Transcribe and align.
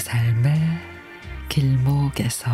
삶의 0.00 0.54
길목에서 1.48 2.50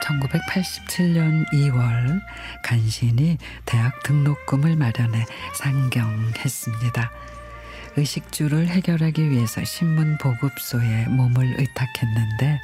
(1987년 0.00 1.44
2월) 1.52 2.20
간신히 2.62 3.38
대학 3.64 4.02
등록금을 4.02 4.76
마련해 4.76 5.24
상경했습니다. 5.54 7.10
의식주를 7.96 8.68
해결하기 8.68 9.30
위해서 9.30 9.64
신문 9.64 10.18
보급소에 10.18 11.06
몸을 11.06 11.56
의탁했는데 11.58 12.60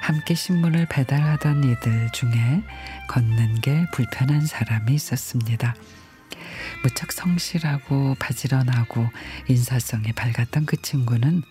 함께 0.00 0.34
신문을 0.34 0.86
배달하던 0.86 1.64
이들 1.64 2.10
중에 2.12 2.62
걷는 3.08 3.60
게 3.60 3.86
불편한 3.92 4.44
사람이 4.44 4.92
있었습니다. 4.94 5.74
무척 6.82 7.12
성실하고 7.12 8.14
바지런하고 8.18 9.08
인사성이 9.48 10.12
밝았던 10.12 10.66
그 10.66 10.80
친구는 10.82 11.42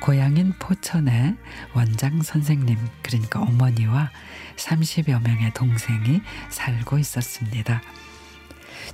고향인 0.00 0.54
포천에 0.58 1.36
원장 1.74 2.22
선생님 2.22 2.76
그러니까 3.02 3.40
어머니와 3.40 4.10
30여 4.56 5.22
명의 5.22 5.52
동생이 5.54 6.20
살고 6.50 6.98
있었습니다. 6.98 7.80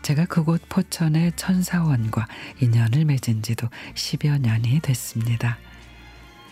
제가 0.00 0.24
그곳 0.24 0.62
포천의 0.68 1.32
천사원과 1.36 2.26
인연을 2.60 3.04
맺은 3.04 3.42
지도 3.42 3.68
10여 3.94 4.40
년이 4.40 4.80
됐습니다. 4.80 5.58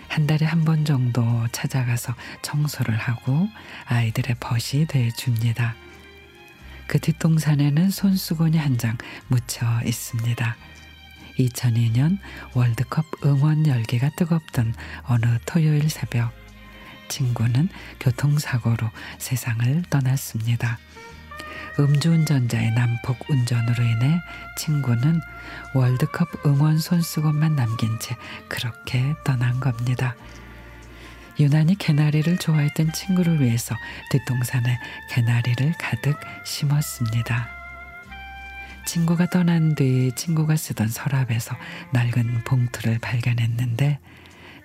한 0.08 0.26
달에 0.26 0.44
한 0.44 0.64
번 0.64 0.84
정도 0.84 1.22
찾아가서 1.52 2.14
청소를 2.42 2.96
하고 2.96 3.48
아이들의 3.86 4.36
벗이 4.40 4.86
돼 4.86 5.10
줍니다. 5.16 5.74
그 6.86 6.98
뒷동산에는 6.98 7.90
손수건이 7.90 8.58
한 8.58 8.76
장 8.76 8.96
묻혀 9.28 9.66
있습니다. 9.84 10.56
2002년 11.38 12.18
월드컵 12.54 13.04
응원 13.24 13.66
열기가 13.66 14.10
뜨겁던 14.16 14.74
어느 15.04 15.38
토요일 15.46 15.88
새벽 15.88 16.32
친구는 17.08 17.68
교통사고로 18.00 18.90
세상을 19.18 19.82
떠났습니다. 19.90 20.78
음주운전자의 21.80 22.72
난폭 22.72 23.30
운전으로 23.30 23.82
인해 23.82 24.20
친구는 24.58 25.20
월드컵 25.74 26.28
응원 26.44 26.78
손수건만 26.78 27.56
남긴 27.56 27.98
채 27.98 28.16
그렇게 28.48 29.14
떠난 29.24 29.60
겁니다. 29.60 30.14
유난히 31.38 31.76
개나리를 31.76 32.36
좋아했던 32.36 32.92
친구를 32.92 33.40
위해서 33.40 33.74
뒷동산에 34.10 34.78
개나리를 35.10 35.72
가득 35.78 36.20
심었습니다. 36.44 37.48
친구가 38.84 39.30
떠난 39.30 39.74
뒤 39.74 40.12
친구가 40.14 40.56
쓰던 40.56 40.88
서랍에서 40.88 41.56
낡은 41.92 42.44
봉투를 42.44 42.98
발견했는데 42.98 44.00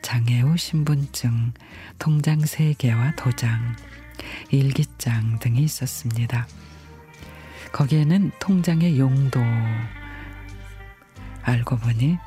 장애 0.01 0.41
후 0.41 0.57
신분증, 0.57 1.53
통장 1.97 2.39
3개와 2.39 3.16
도장, 3.16 3.78
일기장 4.51 5.39
등이 5.39 5.62
있었습니다. 5.62 6.45
거기에는 7.75 8.31
통장의 8.40 8.97
용도 8.97 9.41
알고 11.41 11.75
보니 11.75 12.18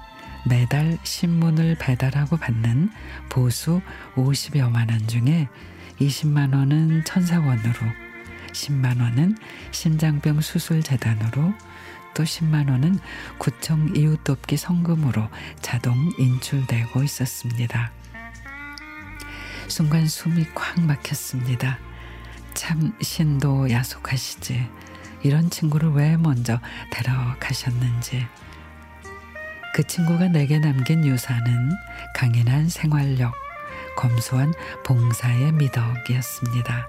매달 0.46 0.98
신문을 1.02 1.76
배달하고 1.78 2.36
받는 2.36 2.90
보수 3.30 3.80
50여만 4.14 4.90
원 4.90 5.08
중에 5.08 5.48
20만 6.00 6.54
원은 6.54 7.04
천사원으로 7.04 7.80
10만 8.52 9.00
원은 9.00 9.38
심장병 9.70 10.42
수술 10.42 10.82
재단으로 10.82 11.54
또 12.12 12.24
10만 12.24 12.70
원은 12.70 12.98
구청 13.38 13.96
이웃 13.96 14.22
돕기 14.24 14.58
성금으로 14.58 15.28
자동 15.62 15.96
인출되고 16.18 17.02
있었습니다. 17.02 17.90
순간 19.66 20.06
숨이 20.06 20.44
콱 20.54 20.78
막혔습니다. 20.82 21.78
참 22.52 22.92
신도 23.00 23.70
야속하시지. 23.70 24.87
이런 25.22 25.50
친구를 25.50 25.90
왜 25.90 26.16
먼저 26.16 26.60
데려가셨는지. 26.90 28.26
그 29.74 29.86
친구가 29.86 30.28
내게 30.28 30.58
남긴 30.58 31.04
유산은 31.04 31.70
강인한 32.14 32.68
생활력, 32.68 33.32
검소한 33.96 34.52
봉사의 34.84 35.52
미덕이었습니다. 35.52 36.86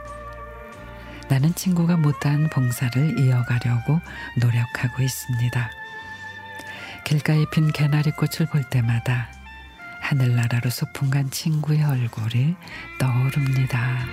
나는 1.28 1.54
친구가 1.54 1.98
못한 1.98 2.50
봉사를 2.50 3.20
이어가려고 3.20 4.02
노력하고 4.40 5.04
있습니다. 5.04 5.70
길가에 7.06 7.46
핀 7.52 7.72
개나리꽃을 7.72 8.48
볼 8.52 8.64
때마다 8.70 9.30
하늘나라로 10.02 10.70
소풍 10.70 11.12
간 11.12 11.30
친구의 11.30 11.84
얼굴이 11.84 12.56
떠오릅니다. 13.00 14.06